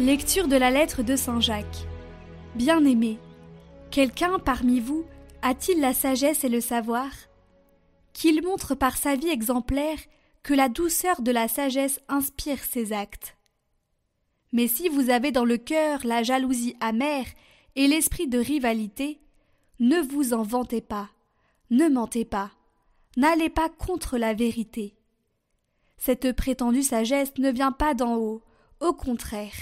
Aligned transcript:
Lecture 0.00 0.48
de 0.48 0.56
la 0.56 0.70
lettre 0.70 1.02
de 1.02 1.14
Saint 1.14 1.40
Jacques. 1.40 1.86
Bien-aimé, 2.54 3.18
quelqu'un 3.90 4.38
parmi 4.38 4.80
vous 4.80 5.04
a-t-il 5.42 5.78
la 5.78 5.92
sagesse 5.92 6.42
et 6.42 6.48
le 6.48 6.62
savoir? 6.62 7.10
Qu'il 8.14 8.42
montre 8.42 8.74
par 8.74 8.96
sa 8.96 9.14
vie 9.14 9.28
exemplaire 9.28 9.98
que 10.42 10.54
la 10.54 10.70
douceur 10.70 11.20
de 11.20 11.30
la 11.30 11.48
sagesse 11.48 12.00
inspire 12.08 12.64
ses 12.64 12.94
actes. 12.94 13.36
Mais 14.54 14.68
si 14.68 14.88
vous 14.88 15.10
avez 15.10 15.32
dans 15.32 15.44
le 15.44 15.58
cœur 15.58 16.00
la 16.04 16.22
jalousie 16.22 16.76
amère 16.80 17.26
et 17.76 17.86
l'esprit 17.86 18.26
de 18.26 18.38
rivalité, 18.38 19.20
ne 19.80 20.00
vous 20.00 20.32
en 20.32 20.42
vantez 20.42 20.80
pas, 20.80 21.10
ne 21.68 21.90
mentez 21.90 22.24
pas, 22.24 22.52
n'allez 23.18 23.50
pas 23.50 23.68
contre 23.68 24.16
la 24.16 24.32
vérité. 24.32 24.96
Cette 25.98 26.32
prétendue 26.32 26.84
sagesse 26.84 27.36
ne 27.36 27.50
vient 27.50 27.72
pas 27.72 27.92
d'en 27.92 28.16
haut, 28.16 28.42
au 28.80 28.94
contraire, 28.94 29.52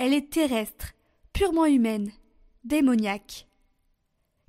elle 0.00 0.14
est 0.14 0.30
terrestre, 0.30 0.94
purement 1.34 1.66
humaine, 1.66 2.10
démoniaque. 2.64 3.46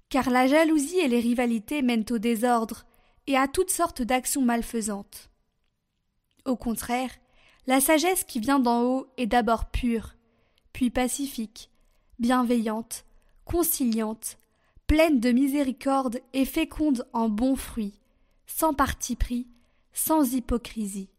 Car 0.08 0.30
la 0.30 0.48
jalousie 0.48 1.00
et 1.00 1.10
les 1.10 1.20
rivalités 1.20 1.82
mènent 1.82 2.06
au 2.10 2.20
désordre 2.20 2.86
et 3.28 3.36
à 3.36 3.50
toutes 3.50 3.70
sortes 3.70 4.02
d'actions 4.02 4.44
malfaisantes. 4.44 5.30
Au 6.46 6.56
contraire, 6.56 7.12
la 7.68 7.82
sagesse 7.82 8.24
qui 8.24 8.40
vient 8.40 8.60
d'en 8.60 8.84
haut 8.84 9.08
est 9.18 9.28
d'abord 9.28 9.66
pure, 9.66 10.16
puis 10.72 10.90
pacifique, 10.90 11.70
bienveillante, 12.18 13.04
conciliante, 13.44 14.38
pleine 14.88 15.20
de 15.20 15.32
miséricorde 15.34 16.22
et 16.32 16.46
féconde 16.46 17.06
en 17.12 17.28
bons 17.28 17.58
fruits, 17.58 18.00
sans 18.48 18.74
parti 18.74 19.18
pris, 19.18 19.50
sans 19.92 20.34
hypocrisie. 20.34 21.10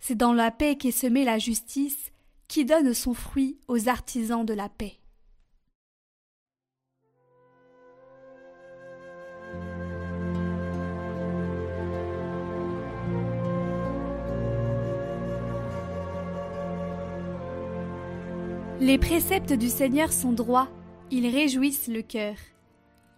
C'est 0.00 0.16
dans 0.16 0.32
la 0.32 0.50
paix 0.50 0.74
qu'est 0.74 0.90
semée 0.90 1.24
la 1.24 1.38
justice 1.38 2.10
qui 2.48 2.64
donne 2.64 2.94
son 2.94 3.14
fruit 3.14 3.58
aux 3.68 3.88
artisans 3.88 4.44
de 4.44 4.54
la 4.54 4.68
paix. 4.68 4.98
Les 18.82 18.98
préceptes 18.98 19.52
du 19.52 19.68
Seigneur 19.68 20.12
sont 20.12 20.32
droits, 20.32 20.68
ils 21.12 21.28
réjouissent 21.28 21.86
le 21.86 22.02
cœur. 22.02 22.34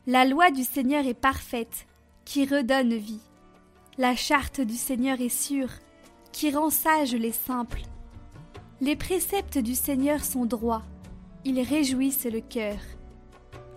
La 0.07 0.27
loi 0.27 0.51
du 0.51 0.63
Seigneur 0.63 1.07
est 1.07 1.15
parfaite, 1.15 1.87
qui 2.27 2.45
redonne 2.45 2.95
vie. 2.95 3.23
La 3.97 4.15
charte 4.15 4.61
du 4.61 4.75
Seigneur 4.75 5.23
est 5.23 5.31
sûre, 5.31 5.71
qui 6.33 6.51
rend 6.51 6.69
sages 6.69 7.15
les 7.15 7.33
simples. 7.33 7.81
Les 8.85 8.97
préceptes 8.97 9.57
du 9.57 9.75
Seigneur 9.75 10.23
sont 10.23 10.45
droits, 10.45 10.83
ils 11.47 11.63
réjouissent 11.63 12.27
le 12.31 12.43
cœur. 12.43 12.77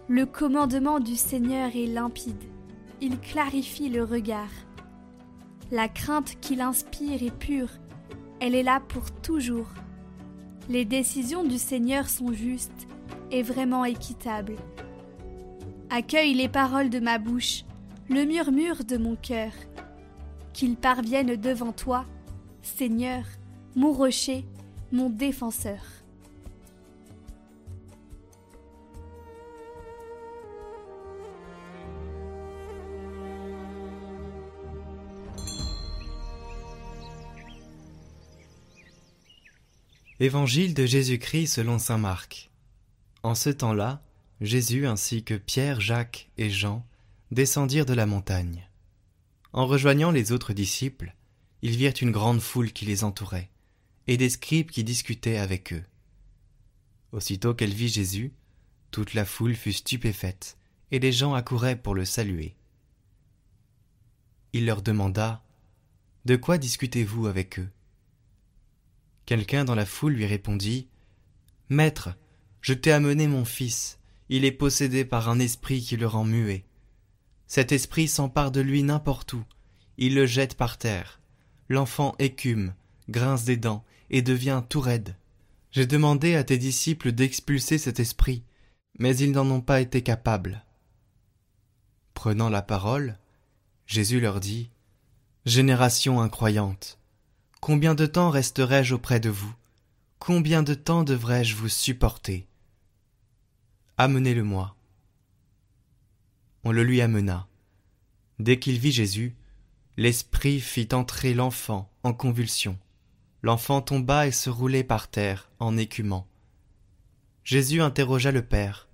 Le 0.10 0.26
commandement 0.26 1.00
du 1.00 1.16
Seigneur 1.16 1.70
est 1.74 1.86
limpide, 1.86 2.44
il 3.00 3.18
clarifie 3.18 3.88
le 3.88 4.04
regard. 4.04 4.52
La 5.72 5.88
crainte 5.88 6.36
qu'il 6.42 6.60
inspire 6.60 7.24
est 7.24 7.34
pure, 7.34 7.70
elle 8.42 8.54
est 8.54 8.64
là 8.64 8.82
pour 8.86 9.10
toujours. 9.22 9.70
Les 10.68 10.84
décisions 10.84 11.46
du 11.46 11.58
Seigneur 11.58 12.10
sont 12.10 12.34
justes 12.34 12.86
et 13.32 13.44
vraiment 13.44 13.86
équitables. 13.86 14.58
Accueille 15.90 16.34
les 16.34 16.50
paroles 16.50 16.90
de 16.90 17.00
ma 17.00 17.18
bouche, 17.18 17.64
le 18.10 18.26
murmure 18.26 18.84
de 18.84 18.98
mon 18.98 19.16
cœur. 19.16 19.54
Qu'ils 20.52 20.76
parviennent 20.76 21.38
devant 21.38 21.72
toi, 21.72 22.04
Seigneur, 22.62 23.24
mon 23.74 23.94
rocher, 23.94 24.44
mon 24.92 25.10
défenseur. 25.10 25.84
Évangile 40.20 40.74
de 40.74 40.86
Jésus-Christ 40.86 41.48
selon 41.48 41.78
saint 41.78 42.00
Marc. 42.00 42.50
En 43.22 43.36
ce 43.36 43.52
temps-là, 43.52 44.02
Jésus 44.42 44.88
ainsi 44.88 45.24
que 45.24 45.36
Pierre, 45.36 45.80
Jacques 45.80 46.30
et 46.38 46.50
Jean 46.50 46.84
descendirent 47.30 47.86
de 47.86 47.94
la 47.94 48.08
montagne. 48.08 48.68
En 49.54 49.68
rejoignant 49.68 50.10
les 50.10 50.32
autres 50.32 50.54
disciples, 50.54 51.14
ils 51.62 51.76
virent 51.76 51.94
une 52.02 52.12
grande 52.12 52.42
foule 52.42 52.72
qui 52.72 52.86
les 52.86 53.04
entourait 53.04 53.50
et 54.08 54.18
des 54.18 54.30
scribes 54.30 54.72
qui 54.72 54.84
discutaient 54.84 55.38
avec 55.38 55.74
eux. 55.74 55.84
Aussitôt 57.12 57.54
qu'elle 57.54 57.74
vit 57.74 57.90
Jésus, 57.90 58.34
toute 58.92 59.14
la 59.14 59.26
foule 59.26 59.56
fut 59.56 59.74
stupéfaite, 59.74 60.58
et 60.92 61.00
les 61.00 61.12
gens 61.12 61.34
accouraient 61.34 61.82
pour 61.82 61.94
le 61.94 62.06
saluer. 62.06 62.56
Il 64.54 64.66
leur 64.66 64.82
demanda 64.82 65.44
De 66.26 66.36
quoi 66.36 66.58
discutez-vous 66.58 67.28
avec 67.28 67.60
eux? 67.60 67.70
Quelqu'un 69.26 69.66
dans 69.66 69.76
la 69.76 69.86
foule 69.86 70.14
lui 70.14 70.26
répondit 70.26 70.88
Maître, 71.70 72.16
je 72.62 72.74
t'ai 72.74 72.92
amené 72.92 73.28
mon 73.28 73.44
fils, 73.44 74.00
il 74.30 74.46
est 74.46 74.52
possédé 74.52 75.04
par 75.04 75.30
un 75.30 75.40
esprit 75.40 75.82
qui 75.82 75.98
le 75.98 76.08
rend 76.08 76.24
muet. 76.24 76.66
Cet 77.46 77.72
esprit 77.72 78.08
s'empare 78.08 78.52
de 78.52 78.62
lui 78.62 78.84
n'importe 78.84 79.34
où, 79.34 79.44
il 79.98 80.16
le 80.16 80.26
jette 80.26 80.56
par 80.56 80.78
terre. 80.78 81.20
L'enfant 81.70 82.16
écume, 82.20 82.74
grince 83.10 83.44
des 83.44 83.58
dents 83.58 83.84
et 84.10 84.22
devient 84.22 84.64
tout 84.68 84.82
raide. 84.82 85.16
J'ai 85.72 85.86
demandé 85.86 86.36
à 86.36 86.44
tes 86.44 86.58
disciples 86.58 87.12
d'expulser 87.12 87.78
cet 87.78 88.00
esprit, 88.00 88.44
mais 89.00 89.16
ils 89.18 89.32
n'en 89.32 89.50
ont 89.50 89.62
pas 89.62 89.82
été 89.82 90.02
capables. 90.02 90.64
Prenant 92.14 92.50
la 92.50 92.62
parole, 92.62 93.18
Jésus 93.86 94.20
leur 94.20 94.40
dit 94.40 94.70
Génération 95.46 96.20
incroyante, 96.20 97.00
combien 97.62 97.96
de 97.96 98.06
temps 98.06 98.30
resterai-je 98.30 98.96
auprès 98.96 99.20
de 99.20 99.30
vous? 99.30 99.54
Combien 100.20 100.64
de 100.64 100.74
temps 100.74 101.04
devrais-je 101.04 101.56
vous 101.56 101.70
supporter? 101.70 102.48
Amenez-le-moi. 103.98 104.76
On 106.64 106.72
le 106.72 106.84
lui 106.84 107.02
amena. 107.02 107.48
Dès 108.40 108.60
qu'il 108.60 108.78
vit 108.80 108.92
Jésus, 108.92 109.36
l'esprit 109.96 110.60
fit 110.60 110.90
entrer 110.92 111.34
l'enfant 111.34 111.90
en 112.04 112.14
convulsion. 112.14 112.78
L'enfant 113.48 113.82
tomba 113.82 114.28
et 114.28 114.34
se 114.34 114.50
roulait 114.50 114.84
par 114.84 115.08
terre 115.08 115.50
en 115.60 115.78
écumant. 115.78 116.28
Jésus 117.46 117.82
interrogea 117.82 118.34
le 118.34 118.42
Père. 118.42 118.90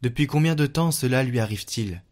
Depuis 0.00 0.26
combien 0.26 0.54
de 0.54 0.64
temps 0.64 0.90
cela 0.90 1.22
lui 1.22 1.38
arrive-t-il? 1.38 2.02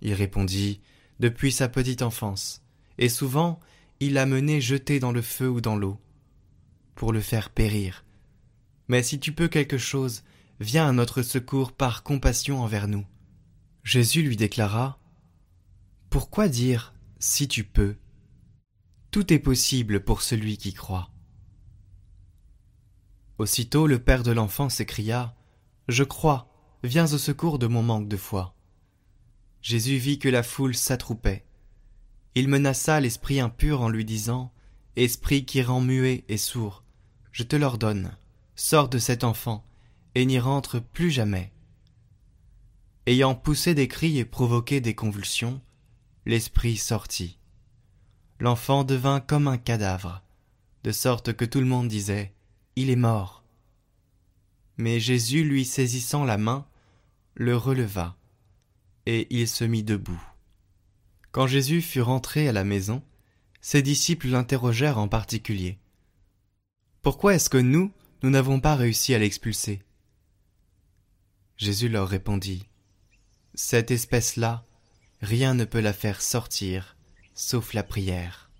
Il 0.00 0.14
répondit 0.14 0.80
Depuis 1.20 1.52
sa 1.52 1.68
petite 1.68 2.02
enfance, 2.02 2.60
et 2.98 3.08
souvent 3.08 3.60
il 4.00 4.14
l'a 4.14 4.26
mené 4.26 4.60
jeté 4.60 4.98
dans 4.98 5.12
le 5.12 5.22
feu 5.22 5.48
ou 5.48 5.60
dans 5.60 5.76
l'eau, 5.76 5.96
pour 6.96 7.12
le 7.12 7.20
faire 7.20 7.50
périr. 7.50 8.04
Mais 8.88 9.04
si 9.04 9.20
tu 9.20 9.30
peux 9.30 9.46
quelque 9.46 9.78
chose, 9.78 10.24
viens 10.58 10.88
à 10.88 10.92
notre 10.92 11.22
secours 11.22 11.70
par 11.70 12.02
compassion 12.02 12.60
envers 12.60 12.88
nous. 12.88 13.06
Jésus 13.84 14.22
lui 14.22 14.36
déclara 14.36 14.98
Pourquoi 16.10 16.48
dire 16.48 16.94
si 17.20 17.46
tu 17.46 17.62
peux? 17.62 17.94
Tout 19.14 19.32
est 19.32 19.38
possible 19.38 20.00
pour 20.00 20.22
celui 20.22 20.56
qui 20.56 20.72
croit. 20.72 21.08
Aussitôt 23.38 23.86
le 23.86 24.00
père 24.00 24.24
de 24.24 24.32
l'enfant 24.32 24.68
s'écria 24.68 25.36
Je 25.86 26.02
crois, 26.02 26.52
viens 26.82 27.04
au 27.12 27.18
secours 27.18 27.60
de 27.60 27.68
mon 27.68 27.84
manque 27.84 28.08
de 28.08 28.16
foi. 28.16 28.56
Jésus 29.62 29.98
vit 29.98 30.18
que 30.18 30.28
la 30.28 30.42
foule 30.42 30.74
s'attroupait. 30.74 31.44
Il 32.34 32.48
menaça 32.48 32.98
l'esprit 32.98 33.38
impur 33.38 33.82
en 33.82 33.88
lui 33.88 34.04
disant 34.04 34.52
Esprit 34.96 35.44
qui 35.44 35.62
rend 35.62 35.80
muet 35.80 36.24
et 36.28 36.36
sourd, 36.36 36.82
je 37.30 37.44
te 37.44 37.54
l'ordonne, 37.54 38.16
sors 38.56 38.88
de 38.88 38.98
cet 38.98 39.22
enfant, 39.22 39.64
et 40.16 40.26
n'y 40.26 40.40
rentre 40.40 40.80
plus 40.80 41.12
jamais. 41.12 41.52
Ayant 43.06 43.36
poussé 43.36 43.76
des 43.76 43.86
cris 43.86 44.18
et 44.18 44.24
provoqué 44.24 44.80
des 44.80 44.96
convulsions, 44.96 45.60
l'esprit 46.26 46.76
sortit 46.76 47.38
l'enfant 48.40 48.84
devint 48.84 49.20
comme 49.20 49.48
un 49.48 49.58
cadavre, 49.58 50.22
de 50.82 50.92
sorte 50.92 51.32
que 51.32 51.44
tout 51.44 51.60
le 51.60 51.66
monde 51.66 51.88
disait 51.88 52.32
Il 52.76 52.90
est 52.90 52.96
mort. 52.96 53.44
Mais 54.76 55.00
Jésus, 55.00 55.44
lui 55.44 55.64
saisissant 55.64 56.24
la 56.24 56.36
main, 56.36 56.66
le 57.34 57.56
releva, 57.56 58.16
et 59.06 59.26
il 59.30 59.48
se 59.48 59.64
mit 59.64 59.82
debout. 59.82 60.22
Quand 61.32 61.46
Jésus 61.46 61.80
fut 61.80 62.00
rentré 62.00 62.48
à 62.48 62.52
la 62.52 62.64
maison, 62.64 63.02
ses 63.60 63.82
disciples 63.82 64.28
l'interrogèrent 64.28 64.98
en 64.98 65.08
particulier. 65.08 65.78
Pourquoi 67.02 67.34
est-ce 67.34 67.50
que 67.50 67.58
nous, 67.58 67.92
nous 68.22 68.30
n'avons 68.30 68.60
pas 68.60 68.76
réussi 68.76 69.14
à 69.14 69.18
l'expulser? 69.18 69.82
Jésus 71.56 71.88
leur 71.88 72.08
répondit. 72.08 72.68
Cette 73.54 73.90
espèce-là, 73.90 74.64
rien 75.20 75.54
ne 75.54 75.64
peut 75.64 75.80
la 75.80 75.92
faire 75.92 76.20
sortir 76.20 76.93
sauf 77.34 77.74
la 77.74 77.82
prière. 77.82 78.50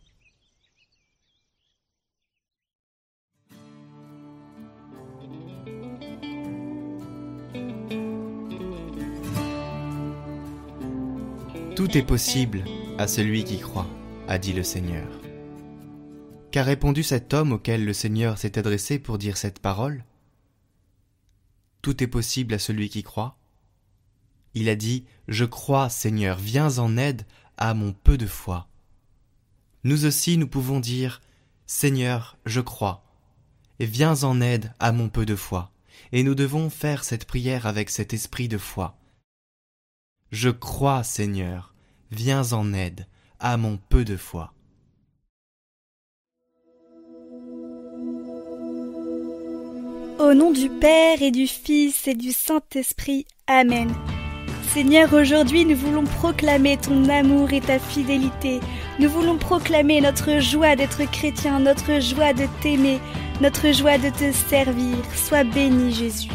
Tout 11.76 11.96
est 11.96 12.02
possible 12.02 12.64
à 12.98 13.08
celui 13.08 13.44
qui 13.44 13.58
croit, 13.58 13.88
a 14.28 14.38
dit 14.38 14.52
le 14.52 14.62
Seigneur. 14.62 15.08
Qu'a 16.50 16.62
répondu 16.62 17.02
cet 17.02 17.34
homme 17.34 17.52
auquel 17.52 17.84
le 17.84 17.92
Seigneur 17.92 18.38
s'est 18.38 18.58
adressé 18.58 19.00
pour 19.00 19.18
dire 19.18 19.36
cette 19.36 19.58
parole? 19.58 20.04
Tout 21.82 22.02
est 22.02 22.08
possible 22.08 22.54
à 22.54 22.60
celui 22.60 22.88
qui 22.88 23.02
croit. 23.02 23.36
Il 24.54 24.68
a 24.68 24.76
dit, 24.76 25.04
Je 25.26 25.44
crois, 25.44 25.90
Seigneur, 25.90 26.38
viens 26.38 26.78
en 26.78 26.96
aide 26.96 27.26
à 27.56 27.74
mon 27.74 27.92
peu 27.92 28.16
de 28.18 28.26
foi. 28.26 28.68
Nous 29.84 30.04
aussi 30.04 30.38
nous 30.38 30.48
pouvons 30.48 30.80
dire 30.80 31.20
Seigneur, 31.66 32.36
je 32.46 32.60
crois, 32.60 33.04
viens 33.80 34.22
en 34.24 34.40
aide 34.40 34.72
à 34.80 34.92
mon 34.92 35.08
peu 35.08 35.26
de 35.26 35.36
foi, 35.36 35.70
et 36.12 36.22
nous 36.22 36.34
devons 36.34 36.70
faire 36.70 37.04
cette 37.04 37.24
prière 37.24 37.66
avec 37.66 37.90
cet 37.90 38.12
esprit 38.12 38.48
de 38.48 38.58
foi. 38.58 38.96
Je 40.30 40.50
crois, 40.50 41.04
Seigneur, 41.04 41.74
viens 42.10 42.52
en 42.52 42.72
aide 42.72 43.06
à 43.40 43.56
mon 43.56 43.76
peu 43.76 44.04
de 44.04 44.16
foi. 44.16 44.52
Au 50.18 50.32
nom 50.32 50.52
du 50.52 50.68
Père 50.70 51.22
et 51.22 51.30
du 51.30 51.46
Fils 51.46 52.06
et 52.06 52.14
du 52.14 52.32
Saint-Esprit. 52.32 53.26
Amen. 53.46 53.92
Seigneur, 54.72 55.12
aujourd'hui 55.12 55.64
nous 55.64 55.76
voulons 55.76 56.04
proclamer 56.04 56.76
ton 56.76 57.08
amour 57.08 57.52
et 57.52 57.60
ta 57.60 57.78
fidélité. 57.78 58.60
Nous 58.98 59.08
voulons 59.08 59.36
proclamer 59.36 60.00
notre 60.00 60.40
joie 60.40 60.76
d'être 60.76 61.08
chrétien, 61.10 61.60
notre 61.60 62.00
joie 62.00 62.32
de 62.32 62.46
t'aimer, 62.60 62.98
notre 63.40 63.72
joie 63.72 63.98
de 63.98 64.10
te 64.10 64.32
servir. 64.32 64.96
Sois 65.14 65.44
béni 65.44 65.92
Jésus. 65.92 66.28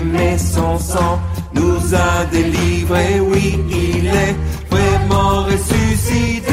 Mais 0.00 0.38
son 0.38 0.78
sang 0.78 1.20
nous 1.52 1.94
a 1.94 2.24
délivrés. 2.30 3.20
Oui, 3.20 3.58
il 3.68 4.06
est 4.06 4.36
vraiment 4.70 5.44
ressuscité. 5.44 6.52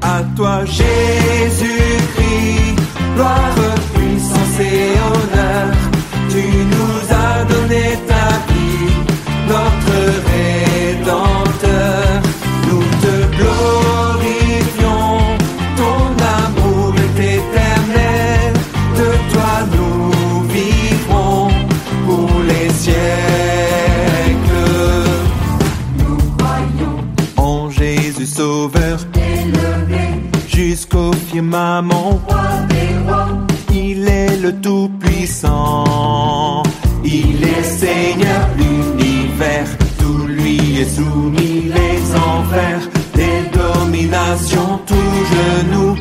À 0.00 0.22
toi 0.36 0.64
Jésus-Christ, 0.64 0.88
gloire, 3.14 3.54
puissance 3.94 4.60
et 4.60 4.92
honneur. 5.08 5.68
Tu 6.28 6.42
nous 6.74 7.00
as 7.24 7.44
donné 7.44 7.84
Sauveur 28.28 28.98
jusqu'au 30.46 31.12
firmament. 31.12 32.20
Il 33.72 34.06
est 34.06 34.36
le 34.36 34.52
Tout-Puissant. 34.60 36.62
Il 37.04 37.42
est 37.42 37.62
Seigneur 37.62 38.48
l'univers. 38.58 39.68
Tout 39.98 40.26
lui 40.26 40.80
est 40.80 40.96
soumis 40.96 41.72
les 41.78 42.16
enfers. 42.16 42.82
Les 43.14 43.40
dominations, 43.58 44.78
tout 44.86 45.14
genou 45.32 45.96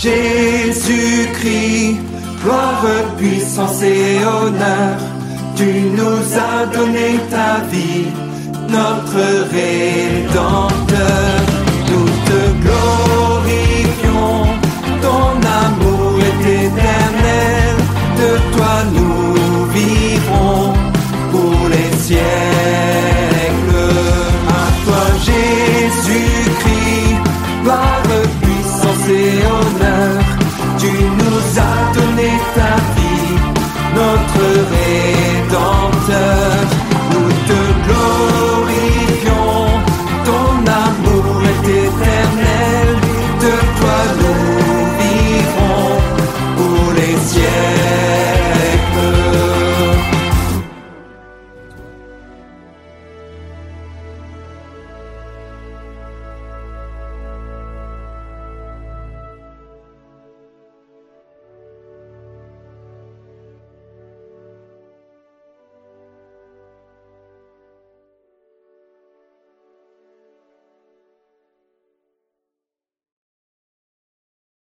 Jésus-Christ, 0.00 1.96
gloire, 2.44 2.86
puissance 3.16 3.82
et 3.82 4.24
honneur. 4.24 4.96
Tu 5.56 5.64
nous 5.98 6.38
as 6.38 6.66
donné 6.66 7.18
ta 7.28 7.58
vie, 7.68 8.06
notre 8.68 9.24
Rédempteur. 9.50 11.40
Nous 11.90 12.10
te 12.28 12.40
glorifions, 12.64 14.40
ton 15.02 15.28
amour 15.64 16.12
est 16.20 16.42
éternel. 16.64 17.74
De 18.18 18.30
toi 18.56 18.74
nous 18.94 19.37